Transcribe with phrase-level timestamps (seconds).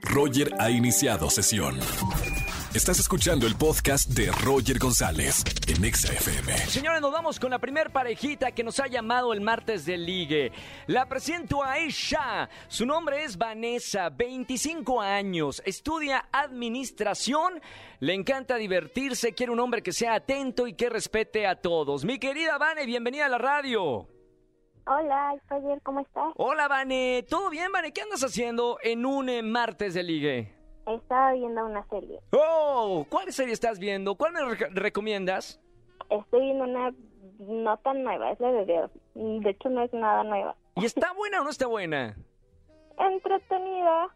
[0.00, 1.78] Roger ha iniciado sesión.
[2.74, 6.56] Estás escuchando el podcast de Roger González en XFM.
[6.68, 10.52] Señores, nos vamos con la primer parejita que nos ha llamado el martes de ligue.
[10.86, 12.48] La presento a ella.
[12.68, 17.60] Su nombre es Vanessa, 25 años, estudia administración,
[18.00, 22.04] le encanta divertirse, quiere un hombre que sea atento y que respete a todos.
[22.04, 24.08] Mi querida Vane, bienvenida a la radio.
[24.86, 26.32] Hola, Roger, ¿cómo estás?
[26.36, 27.24] Hola, Vane.
[27.28, 27.92] ¿Todo bien, Vane?
[27.92, 30.54] ¿Qué andas haciendo en un eh, martes de ligue?
[30.86, 32.18] Estaba viendo una serie.
[32.32, 34.16] Oh, ¿cuál serie estás viendo?
[34.16, 35.60] ¿Cuál me re- recomiendas?
[36.10, 36.92] Estoy viendo una
[37.38, 38.90] no tan nueva, es la de Dios.
[39.14, 40.56] De hecho, no es nada nueva.
[40.76, 42.16] ¿Y está buena o no está buena?
[42.98, 44.08] Entretenida.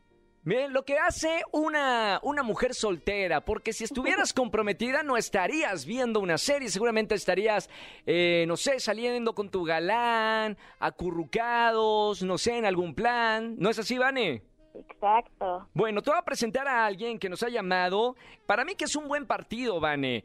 [0.46, 6.20] Miren, lo que hace una, una mujer soltera, porque si estuvieras comprometida no estarías viendo
[6.20, 7.68] una serie, seguramente estarías,
[8.06, 13.56] eh, no sé, saliendo con tu galán, acurrucados, no sé, en algún plan.
[13.58, 14.44] ¿No es así, Vane?
[14.72, 15.68] Exacto.
[15.74, 18.14] Bueno, te voy a presentar a alguien que nos ha llamado.
[18.46, 20.22] Para mí que es un buen partido, Vane.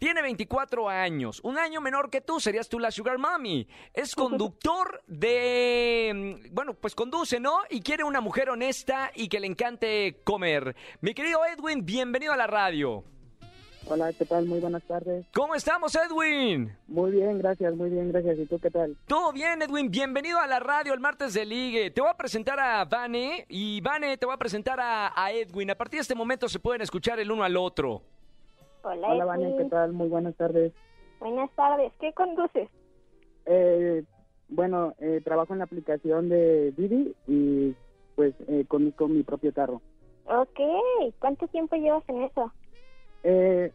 [0.00, 3.68] Tiene 24 años, un año menor que tú, serías tú la Sugar Mommy.
[3.92, 6.40] Es conductor de...
[6.48, 7.58] mm, Bueno, pues conduce, ¿no?
[7.68, 10.74] Y quiere una mujer honesta y que le encante comer.
[11.02, 13.04] Mi querido Edwin, bienvenido a la radio.
[13.88, 14.46] Hola, ¿qué tal?
[14.46, 15.26] Muy buenas tardes.
[15.34, 16.74] ¿Cómo estamos, Edwin?
[16.86, 18.38] Muy bien, gracias, muy bien, gracias.
[18.38, 18.96] ¿Y tú qué tal?
[19.06, 19.90] Todo bien, Edwin.
[19.90, 21.90] Bienvenido a la radio el martes de Ligue.
[21.90, 25.70] Te voy a presentar a Vane y Vane te voy a presentar a, a Edwin.
[25.72, 28.00] A partir de este momento se pueden escuchar el uno al otro.
[28.82, 29.24] Hola, Hola.
[29.24, 29.92] Vania, ¿qué tal?
[29.92, 30.72] Muy buenas tardes.
[31.18, 31.92] Buenas tardes.
[32.00, 32.68] ¿Qué conduces?
[33.46, 34.04] Eh,
[34.48, 37.74] bueno, eh, trabajo en la aplicación de Didi y
[38.16, 39.82] pues eh, conduzco mi propio carro.
[40.26, 40.60] Ok.
[41.18, 42.52] ¿Cuánto tiempo llevas en eso?
[43.22, 43.72] Eh,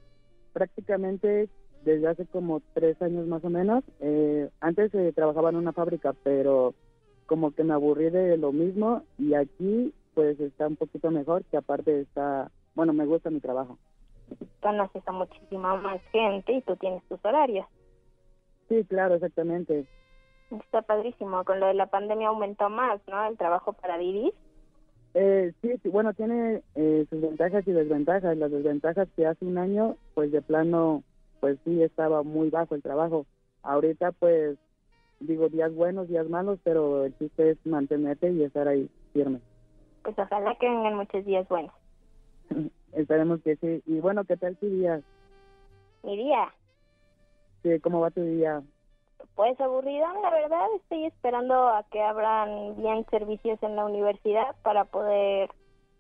[0.54, 1.50] prácticamente
[1.84, 3.84] desde hace como tres años más o menos.
[4.00, 6.74] Eh, antes eh, trabajaba en una fábrica, pero
[7.28, 11.58] como que me aburrí de lo mismo y aquí pues está un poquito mejor, que
[11.58, 13.78] aparte está, bueno, me gusta mi trabajo.
[14.62, 17.66] Conoces a muchísima más gente y tú tienes tus horarios.
[18.70, 19.86] Sí, claro, exactamente.
[20.52, 21.44] Está padrísimo.
[21.44, 23.26] Con lo de la pandemia aumentó más, ¿no?
[23.26, 24.34] El trabajo para Didi.
[25.14, 28.38] Eh, sí, sí, bueno, tiene eh, sus ventajas y desventajas.
[28.38, 31.04] Las desventajas que hace un año, pues de plano,
[31.40, 33.26] pues sí estaba muy bajo el trabajo.
[33.64, 34.58] Ahorita, pues,
[35.20, 39.40] digo, días buenos, días malos, pero el chiste es mantenerte y estar ahí firme.
[40.04, 41.74] Pues ojalá que vengan muchos días buenos.
[42.94, 43.82] Esperemos que sí.
[43.86, 45.02] Y bueno, ¿qué tal tu día?
[46.04, 46.54] Mi día,
[47.64, 48.62] Sí, ¿Cómo va tu día?
[49.34, 50.68] pues aburrida, la verdad.
[50.76, 55.50] Estoy esperando a que abran bien servicios en la universidad para poder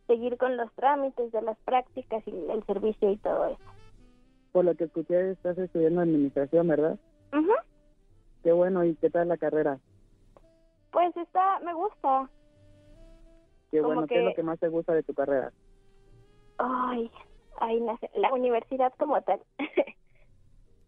[0.05, 3.71] seguir con los trámites de las prácticas y el servicio y todo eso.
[4.51, 6.99] Por lo que escuché, estás estudiando administración, ¿verdad?
[7.33, 7.51] Ujú.
[8.43, 9.79] Qué bueno, ¿y qué tal la carrera?
[10.91, 12.29] Pues está, me gusta.
[13.71, 15.51] Qué Como bueno, ¿qué es que- lo que más te gusta de tu carrera?
[16.57, 17.11] Ay,
[17.59, 17.79] ay,
[18.15, 19.41] la universidad como tal.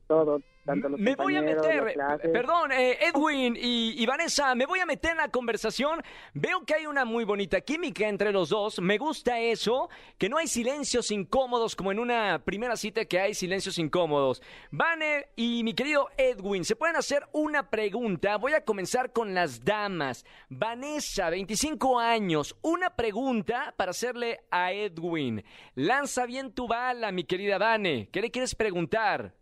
[0.08, 1.96] Todo, tanto los me voy a meter,
[2.32, 6.02] perdón, eh, Edwin y, y Vanessa, me voy a meter en la conversación.
[6.34, 8.80] Veo que hay una muy bonita química entre los dos.
[8.80, 13.34] Me gusta eso, que no hay silencios incómodos como en una primera cita que hay
[13.34, 14.42] silencios incómodos.
[14.72, 18.38] Vane y mi querido Edwin, se pueden hacer una pregunta.
[18.38, 20.26] Voy a comenzar con las damas.
[20.50, 25.44] Vanessa, 25 años, una pregunta para hacerle a Edwin.
[25.76, 28.10] Lanza bien tu bala, mi querida Vane.
[28.12, 29.37] ¿Qué le quieres preguntar?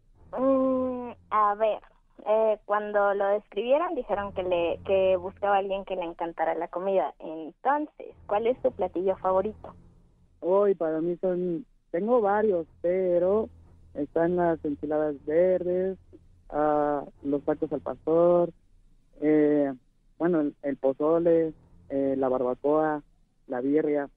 [1.38, 1.82] A ver,
[2.26, 6.70] eh, cuando lo describieron dijeron que le que buscaba a alguien que le encantara la
[6.70, 7.14] comida.
[7.20, 9.76] Entonces, ¿cuál es tu platillo favorito?
[10.40, 13.50] Hoy para mí son, tengo varios, pero
[13.96, 15.98] están las enchiladas verdes,
[16.52, 18.52] ah, los tacos al pastor,
[19.20, 19.74] eh,
[20.18, 21.52] bueno, el, el pozole,
[21.90, 23.04] eh, la barbacoa,
[23.48, 24.08] la birria,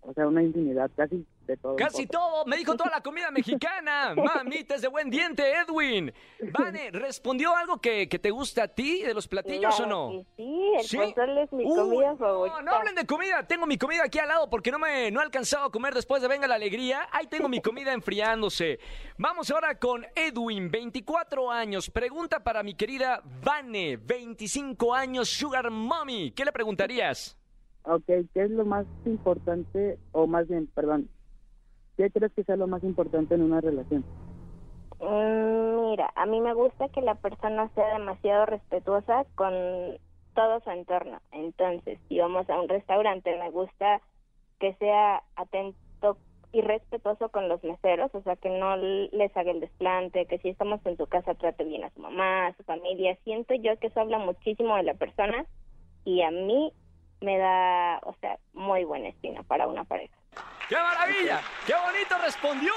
[0.00, 1.72] o sea, una infinidad, casi de todo.
[1.72, 4.14] un Casi todo, me dijo toda la comida mexicana.
[4.16, 6.12] Mamita, es de buen diente, Edwin.
[6.52, 10.24] Vane, ¿respondió algo que, que te gusta a ti de los platillos Claro o no?
[10.36, 10.96] sí, el ¿Sí?
[10.98, 12.62] pozole es mi comida no.
[12.62, 15.24] No, hablen de comida, tengo mi comida aquí al lado porque no me no he
[15.24, 17.08] alcanzado a comer después de Venga la Alegría.
[17.12, 18.78] Ahí tengo mi comida enfriándose.
[19.18, 21.90] Vamos ahora con Edwin, 24 años.
[21.90, 26.32] Pregunta para mi querida Vane, 25 años, Sugar Mommy.
[26.32, 27.36] ¿Qué le preguntarías?
[27.84, 31.08] Ok, ¿qué es lo más importante, o más bien, perdón,
[31.96, 34.04] qué crees que sea lo más importante en una relación?
[35.00, 35.66] Mm,
[35.96, 39.54] Mira, a mí me gusta que la persona sea demasiado respetuosa con
[40.34, 41.20] todo su entorno.
[41.32, 44.02] Entonces, si vamos a un restaurante, me gusta
[44.58, 46.18] que sea atento
[46.52, 50.50] y respetuoso con los meseros, o sea, que no les haga el desplante, que si
[50.50, 53.16] estamos en su casa trate bien a su mamá, a su familia.
[53.24, 55.46] Siento yo que eso habla muchísimo de la persona
[56.04, 56.72] y a mí
[57.22, 60.16] me da, o sea, muy buen destino para una pareja.
[60.68, 61.40] ¡Qué maravilla!
[61.66, 62.72] ¡Qué bonito respondió!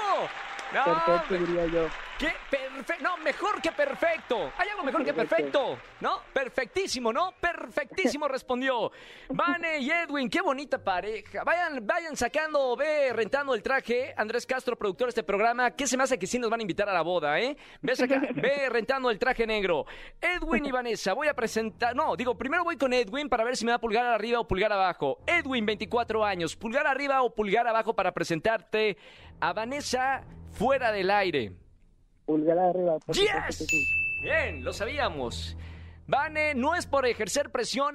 [0.72, 1.88] No, Perfecto, diría yo.
[2.20, 3.02] ¡Qué perfecto!
[3.02, 4.52] No, mejor que perfecto.
[4.58, 5.78] ¿Hay algo mejor que perfecto?
[6.00, 6.20] ¿No?
[6.34, 7.32] Perfectísimo, ¿no?
[7.40, 8.92] Perfectísimo respondió.
[9.30, 11.42] Vane y Edwin, qué bonita pareja.
[11.44, 14.12] Vayan, vayan sacando, ve rentando el traje.
[14.18, 15.70] Andrés Castro, productor de este programa.
[15.70, 17.56] ¿Qué se me hace que sí nos van a invitar a la boda, eh?
[17.80, 19.86] Ve, saca- ve rentando el traje negro.
[20.20, 21.96] Edwin y Vanessa, voy a presentar.
[21.96, 24.70] No, digo, primero voy con Edwin para ver si me da pulgar arriba o pulgar
[24.74, 25.20] abajo.
[25.26, 26.54] Edwin, 24 años.
[26.54, 28.98] Pulgar arriba o pulgar abajo para presentarte
[29.40, 30.22] a Vanessa
[30.52, 31.52] fuera del aire.
[32.30, 32.96] Pulgar arriba.
[33.08, 33.66] ¡Yes!
[34.22, 35.56] Bien, lo sabíamos.
[36.06, 37.94] Vane, no es por ejercer presión,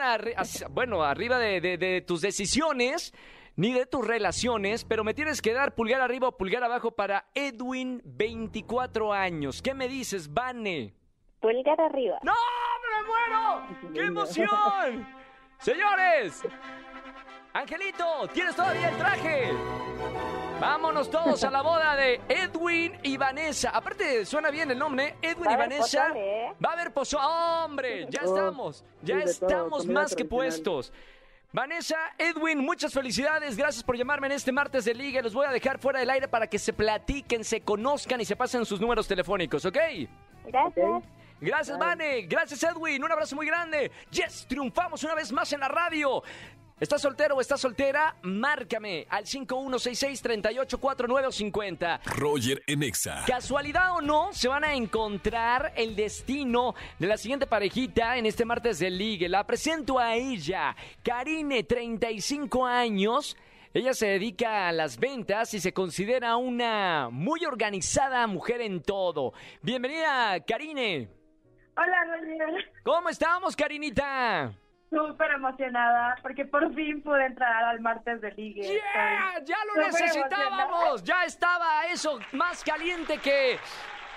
[0.71, 3.13] bueno, arriba de, de- de tus decisiones
[3.55, 7.27] ni de tus relaciones, pero me tienes que dar pulgar arriba o pulgar abajo para
[7.33, 9.61] Edwin, 24 años.
[9.61, 10.93] ¿Qué me dices, Vane?
[11.39, 12.19] Pulgar arriba.
[12.23, 13.93] ¡No, me muero!
[13.93, 15.07] ¡Qué emoción!
[15.59, 16.41] Señores,
[17.53, 19.51] Angelito, ¿tienes todavía el traje?
[20.59, 23.69] Vámonos todos a la boda de Edwin y Vanessa.
[23.71, 25.15] Aparte, suena bien el nombre, ¿eh?
[25.21, 26.07] Edwin y Vanessa.
[26.07, 26.53] pozole, ¿eh?
[26.63, 27.19] Va a haber pozo.
[27.19, 28.07] ¡Hombre!
[28.09, 28.83] Ya Oh, estamos.
[29.01, 30.93] Ya todo, estamos más que puestos.
[31.51, 33.57] Vanessa, Edwin, muchas felicidades.
[33.57, 35.21] Gracias por llamarme en este martes de liga.
[35.21, 38.35] Los voy a dejar fuera del aire para que se platiquen, se conozcan y se
[38.35, 39.77] pasen sus números telefónicos, ¿ok?
[40.45, 41.03] Gracias.
[41.41, 42.21] Gracias, Vane.
[42.23, 43.03] Gracias, Edwin.
[43.03, 43.91] Un abrazo muy grande.
[44.09, 46.23] Yes, triunfamos una vez más en la radio.
[46.77, 48.17] ¿Estás soltero o estás soltera?
[48.23, 52.01] Márcame al 5166-384950.
[52.03, 53.23] Roger en Exa.
[53.25, 58.43] Casualidad o no, se van a encontrar el destino de la siguiente parejita en este
[58.43, 59.29] martes de ligue.
[59.29, 63.37] La presento a ella, Karine, 35 años.
[63.73, 69.31] Ella se dedica a las ventas y se considera una muy organizada mujer en todo.
[69.61, 71.07] Bienvenida, Karine.
[71.77, 72.73] Hola, Roger.
[72.83, 74.53] ¿Cómo estamos, Karinita?
[74.95, 78.61] Súper emocionada porque por fin pude entrar al martes de ligue.
[78.61, 79.43] ¡Yeah!
[79.43, 81.03] ¡Ya lo necesitábamos!
[81.03, 83.59] Ya estaba eso más caliente que,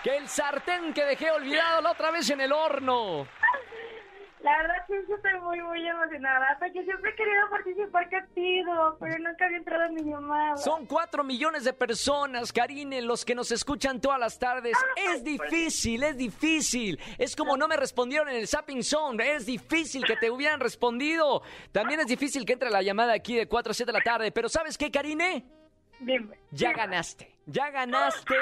[0.05, 3.27] que el sartén que dejé olvidado la otra vez en el horno.
[4.41, 9.47] La verdad sí estoy muy, muy emocionada porque siempre he querido participar contigo, pero nunca
[9.47, 10.57] había entrado en mi llamada.
[10.57, 14.77] Son cuatro millones de personas, Karine, los que nos escuchan todas las tardes.
[14.97, 17.01] Es difícil, es difícil.
[17.19, 19.35] Es como no me respondieron en el Zapping Zone.
[19.35, 21.43] Es difícil que te hubieran respondido.
[21.73, 24.31] También es difícil que entre la llamada aquí de 4 a 7 de la tarde.
[24.31, 25.45] Pero ¿sabes qué, Karine?
[25.99, 26.39] Dime.
[26.53, 26.81] Ya dime.
[26.81, 28.35] ganaste, ya ganaste.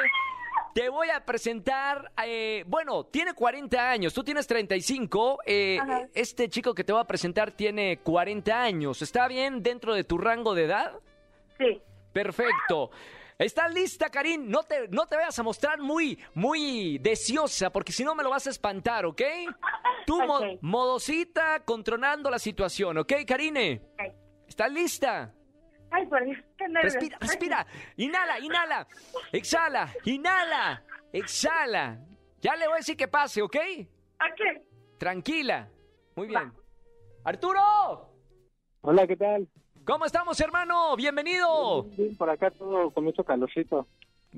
[0.77, 5.79] Te voy a presentar, eh, bueno, tiene 40 años, tú tienes 35, eh,
[6.13, 10.19] este chico que te voy a presentar tiene 40 años, ¿está bien dentro de tu
[10.19, 10.93] rango de edad?
[11.57, 11.81] Sí.
[12.13, 12.91] Perfecto.
[13.39, 14.51] ¿Estás lista, Karin?
[14.51, 18.29] No te, no te vayas a mostrar muy, muy deseosa, porque si no me lo
[18.29, 19.23] vas a espantar, ¿ok?
[20.05, 20.59] Tú, mo- Ok.
[20.61, 23.81] modosita, controlando la situación, ¿ok, Karine?
[23.95, 24.13] Ok.
[24.47, 25.33] ¿Estás lista?
[25.91, 26.95] Ay, por Dios, qué nervios.
[26.95, 27.67] Respira, respira.
[27.97, 28.87] Inhala, inhala.
[29.33, 30.83] Exhala, inhala.
[31.13, 31.99] Exhala.
[32.41, 33.57] Ya le voy a decir que pase, ¿ok?
[34.21, 34.63] Ok.
[34.99, 35.69] Tranquila.
[36.15, 36.53] Muy bien.
[37.25, 37.61] Arturo,
[38.83, 39.49] Hola, ¿qué tal?
[39.85, 40.95] ¿cómo estamos, hermano?
[40.97, 41.85] Bienvenido.
[41.85, 43.87] Bien, por acá todo con mucho calorcito.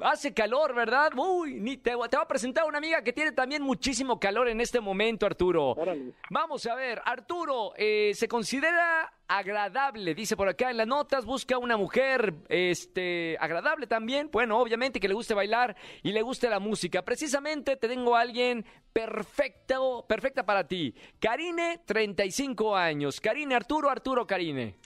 [0.01, 1.11] Hace calor, ¿verdad?
[1.17, 4.49] Uy, ni te, te voy a presentar a una amiga que tiene también muchísimo calor
[4.49, 5.71] en este momento, Arturo.
[5.71, 6.13] Órale.
[6.31, 11.59] Vamos a ver, Arturo, eh, se considera agradable, dice por acá en las notas, busca
[11.59, 16.61] una mujer este, agradable también, bueno, obviamente que le guste bailar y le guste la
[16.61, 17.03] música.
[17.03, 20.95] Precisamente te tengo a alguien perfecto, perfecta para ti.
[21.21, 23.21] Karine, 35 años.
[23.21, 24.77] Karine, Arturo, Arturo, Karine.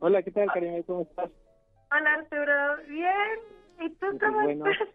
[0.00, 0.82] Hola, ¿qué tal, Karina?
[0.86, 1.30] ¿Cómo estás?
[1.90, 2.76] Hola, Arturo.
[2.88, 3.55] Bien.
[3.80, 4.70] ¿Y tú Pues cómo bueno.
[4.70, 4.88] estás?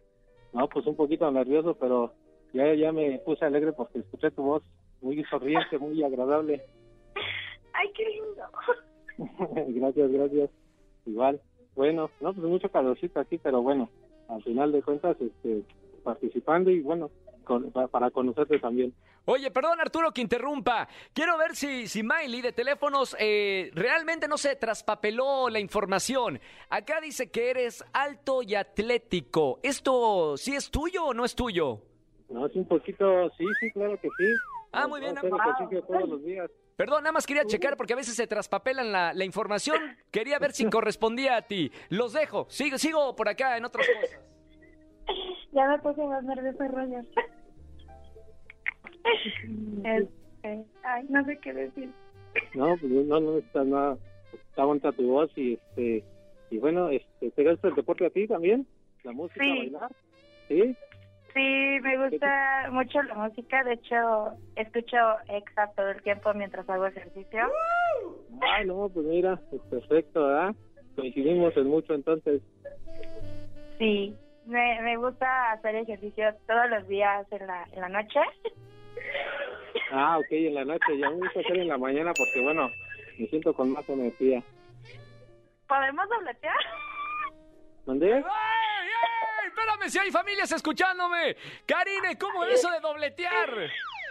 [0.54, 2.14] No, pues un poquito nervioso, pero
[2.54, 4.64] ya, ya me puse alegre porque escuché tu voz
[5.02, 6.62] muy sonriente, muy agradable.
[7.74, 8.44] Ay, qué lindo.
[9.80, 10.50] gracias, gracias.
[11.06, 11.42] Igual.
[11.76, 13.90] Bueno, no, pues mucho calorcito aquí, pero bueno,
[14.28, 15.64] al final de cuentas, este,
[16.04, 17.10] participando y bueno,
[17.46, 18.94] con- pa- para conocerte también.
[19.26, 20.88] Oye, perdón Arturo que interrumpa.
[21.14, 26.40] Quiero ver si, si Miley de teléfonos eh, realmente no se traspapeló la información.
[26.70, 29.60] Acá dice que eres alto y atlético.
[29.62, 31.82] ¿Esto sí es tuyo o no es tuyo?
[32.30, 34.26] No, es un poquito, sí, sí, claro que sí.
[34.72, 36.50] Ah, muy bien, todos los días.
[36.78, 39.78] Perdón, nada más quería checar porque a veces se traspapelan la, la información.
[40.10, 41.72] Quería ver si correspondía a ti.
[41.90, 42.48] Los dejo.
[42.50, 44.20] Sigo, sigo por acá en otras cosas.
[45.54, 47.06] Ya me puse más nerviosa, Roger.
[49.84, 51.90] Este, ay, no sé qué decir.
[52.54, 53.98] No, pues no, no está nada,
[54.34, 56.04] está bonita tu voz y este,
[56.50, 58.66] y bueno, este, ¿te gusta el deporte a ti también?
[59.04, 59.50] ¿La música, Sí.
[59.50, 59.92] bailar?
[60.48, 60.76] ¿Sí?
[61.34, 63.64] Sí, me gusta mucho la música.
[63.64, 64.98] De hecho, escucho
[65.30, 67.48] Exa todo el tiempo mientras hago ejercicio.
[68.42, 70.54] Ay, no, pues mira, es perfecto, ¿verdad?
[70.96, 72.42] Coincidimos en mucho entonces.
[73.78, 74.14] Sí,
[74.46, 78.20] me, me gusta hacer ejercicio todos los días en la, en la noche.
[79.92, 80.98] Ah, ok, en la noche.
[80.98, 82.70] Ya me gusta hacer en la mañana porque, bueno,
[83.18, 84.42] me siento con más energía.
[85.68, 86.56] ¿Podemos dobletear?
[87.86, 88.08] ¿Dónde?
[88.08, 89.48] ¡Ey, ey!
[89.48, 91.36] Espérame, si hay familias escuchándome.
[91.66, 93.50] Karine, ¿cómo es eso de dobletear?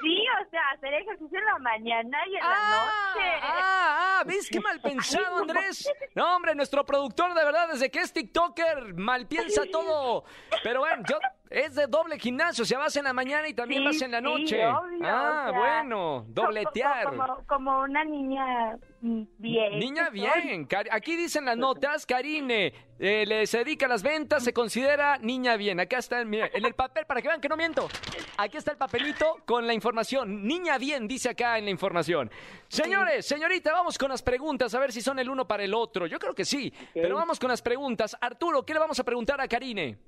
[0.03, 3.27] Sí, o sea, hacer ejercicio en la mañana y en la Ah, noche.
[3.43, 5.91] ah, ah, ¿ves qué mal pensado, Andrés?
[6.15, 10.25] No, hombre, nuestro productor, de verdad, desde que es TikToker, mal piensa todo.
[10.63, 11.19] Pero bueno, yo,
[11.51, 14.11] es de doble gimnasio, o sea, vas en la mañana y también Sí, vas en
[14.13, 14.67] la sí, noche.
[14.67, 17.05] obvio, ah, o sea, bueno, dobletear.
[17.05, 19.79] Como, como, como una niña bien.
[19.79, 24.53] Niña bien, aquí dicen las notas, Karine, eh, le se dedica a las ventas, se
[24.53, 25.81] considera niña bien.
[25.81, 27.89] Acá está, mira, en el papel, para que vean que no miento.
[28.37, 30.47] Aquí está el papelito con la información.
[30.47, 32.31] Niña bien, dice acá en la información.
[32.69, 36.07] Señores, señorita, vamos con las preguntas, a ver si son el uno para el otro.
[36.07, 38.17] Yo creo que sí, pero vamos con las preguntas.
[38.21, 39.99] Arturo, ¿qué le vamos a preguntar a Karine?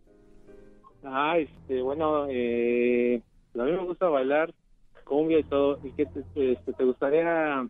[1.05, 3.21] Ah, este, bueno, eh,
[3.59, 4.53] a mí me gusta bailar
[5.05, 5.79] cumbia y todo.
[5.83, 6.21] ¿Y qué te,
[6.53, 7.67] este, te gustaría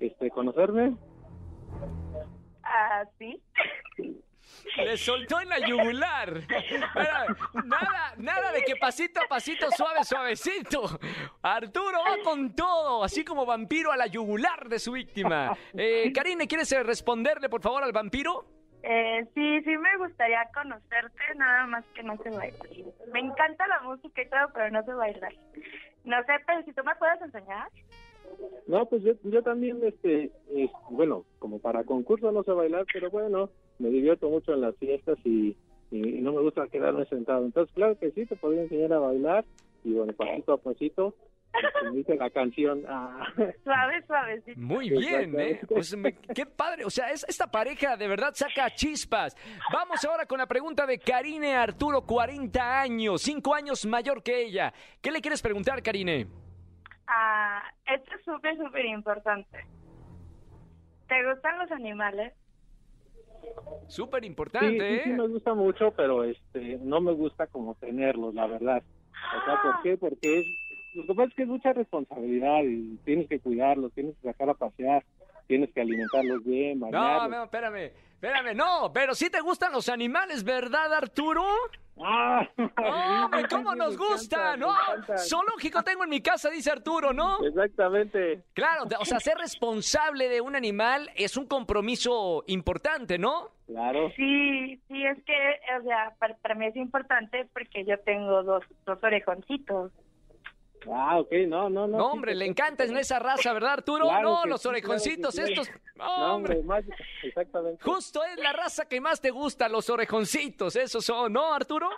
[0.00, 0.96] este, conocerme?
[2.62, 3.40] Ah, sí.
[4.76, 6.42] Le soltó en la yugular.
[6.94, 7.26] Mira,
[7.64, 10.98] nada, nada de que pasito a pasito, suave, suavecito.
[11.42, 15.56] Arturo va con todo, así como vampiro a la yugular de su víctima.
[15.72, 18.46] Eh, Karine, ¿quieres eh, responderle, por favor, al vampiro?
[18.86, 22.68] Eh, sí, sí me gustaría conocerte, nada más que no sé bailar.
[23.14, 25.32] Me encanta la música y todo, pero no sé bailar.
[26.04, 27.68] No sé, pero si tú me puedes enseñar.
[28.66, 33.10] No, pues yo, yo también, este, eh, bueno, como para concurso no sé bailar, pero
[33.10, 33.48] bueno,
[33.78, 35.56] me divierto mucho en las fiestas y,
[35.90, 37.42] y, y no me gusta quedarme sentado.
[37.42, 39.46] Entonces, claro que sí, te podría enseñar a bailar
[39.82, 41.14] y bueno, pasito a pasito,
[41.80, 42.82] como dice la canción.
[42.88, 43.26] ah,
[43.64, 44.60] Suave, suavecito.
[44.60, 45.60] Muy bien, ¿eh?
[45.68, 46.84] Pues me- qué padre.
[46.84, 49.36] O sea, es- esta pareja de verdad saca chispas.
[49.72, 54.72] Vamos ahora con la pregunta de Karine Arturo, 40 años, 5 años mayor que ella.
[55.00, 56.26] ¿Qué le quieres preguntar, Karine?
[57.06, 59.58] Ah, esto es súper, súper importante.
[61.08, 62.32] ¿Te gustan los animales?
[63.88, 65.12] Súper sí, importante, sí, sí ¿eh?
[65.12, 68.82] me gusta mucho, pero este, no me gusta como tenerlos, la verdad.
[69.12, 69.96] O sea, ¿por qué?
[69.98, 70.46] Porque es,
[70.94, 74.50] lo que pasa es que es mucha responsabilidad y tienes que cuidarlos, tienes que sacar
[74.50, 75.04] a pasear,
[75.46, 77.30] tienes que alimentarlos bien, No, bañarlos.
[77.30, 81.44] no, espérame, espérame, no, pero sí te gustan los animales, ¿verdad, Arturo?
[82.02, 82.48] ¡Ah!
[83.24, 84.56] Hombre, ¿cómo nos gusta?
[84.56, 84.72] No,
[85.28, 87.44] zoológico tengo en mi casa, dice Arturo, ¿no?
[87.46, 88.42] Exactamente.
[88.52, 93.50] Claro, o sea, ser responsable de un animal es un compromiso importante, ¿no?
[93.66, 94.10] Claro.
[94.16, 95.34] Sí, sí, es que,
[95.80, 99.92] o sea, para, para mí es importante porque yo tengo dos, dos orejoncitos.
[100.92, 101.96] Ah, ok, no, no, no.
[101.98, 104.06] No, sí, hombre, le encanta en esa raza, ¿verdad, Arturo?
[104.06, 105.42] Claro no, los sí, orejoncitos sí.
[105.42, 105.70] estos.
[105.96, 106.84] No, hombre, más,
[107.22, 107.82] exactamente.
[107.82, 111.88] justo es la raza que más te gusta, los orejoncitos, esos son, ¿no, Arturo?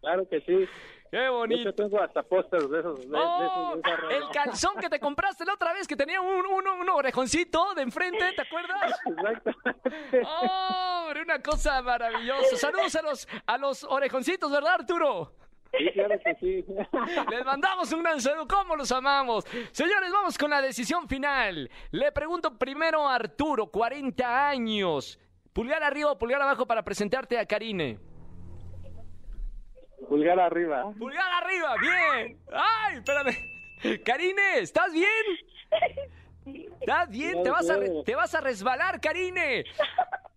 [0.00, 0.68] Claro que sí.
[1.10, 1.60] Qué bonito.
[1.68, 3.00] hecho, tengo hasta pósters de esos.
[3.00, 6.20] De, de Oh, esos de el calzón que te compraste la otra vez que tenía
[6.20, 9.00] un, un, un orejoncito de enfrente, ¿te acuerdas?
[9.06, 10.22] Exactamente.
[10.26, 12.56] ¡Hombre, una cosa maravillosa!
[12.56, 15.32] Saludos a los, a los orejoncitos, ¿verdad, Arturo?
[15.76, 16.64] Sí, claro que sí.
[17.30, 19.44] Les mandamos un gran saludo, ¿cómo los amamos?
[19.72, 21.70] Señores, vamos con la decisión final.
[21.90, 25.18] Le pregunto primero a Arturo, 40 años.
[25.52, 27.98] ¿Pulgar arriba o pulgar abajo para presentarte a Karine?
[30.08, 30.92] Pulgar arriba.
[30.98, 31.74] ¡Pulgar arriba!
[31.80, 32.38] ¡Bien!
[32.52, 34.02] ¡Ay, espérame!
[34.04, 35.08] Karine, ¿estás bien?
[36.80, 37.42] ¿Estás bien?
[37.42, 39.64] ¿Te vas, a re- te vas a resbalar, Karine.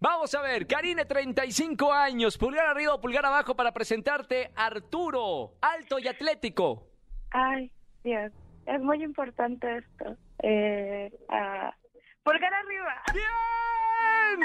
[0.02, 2.38] Vamos a ver, Karine, 35 años.
[2.38, 6.88] Pulgar arriba o pulgar abajo para presentarte Arturo, alto y atlético.
[7.32, 7.70] Ay,
[8.04, 8.32] Dios,
[8.66, 10.16] es muy importante esto.
[10.42, 11.76] Eh, ah,
[12.24, 13.04] pulgar arriba.
[13.14, 13.89] ¡Bien!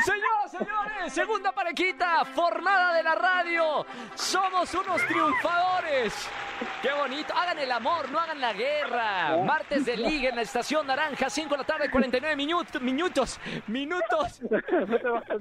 [0.04, 3.86] Señoras, señores, segunda parejita formada de la radio.
[4.14, 6.28] Somos unos triunfadores.
[6.80, 7.34] ¡Qué bonito!
[7.34, 9.36] Hagan el amor, no hagan la guerra.
[9.44, 12.80] Martes de Liga en la Estación Naranja, 5 de la tarde, 49 minutos.
[12.80, 13.38] Minutos.
[13.66, 14.40] Minutos.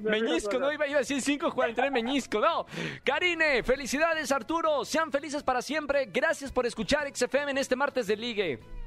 [0.02, 2.66] Meñisco, no iba, a decir 5.43 Meñisco, no.
[3.02, 6.06] Karine, felicidades Arturo, sean felices para siempre.
[6.06, 8.83] Gracias por escuchar XFM en este martes de ligue.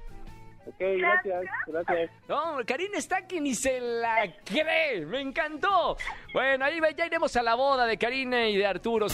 [0.67, 2.11] Ok, gracias, gracias.
[2.27, 5.95] No, Karine está que ni se la cree, me encantó.
[6.33, 9.07] Bueno, ahí va- ya iremos a la boda de Karine y de Arturo.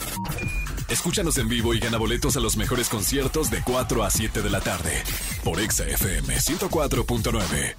[0.89, 4.49] Escúchanos en vivo y gana boletos a los mejores conciertos de 4 a 7 de
[4.49, 5.03] la tarde
[5.43, 7.75] por Exa FM 104.9.